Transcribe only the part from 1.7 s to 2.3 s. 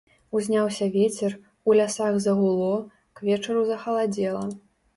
лясах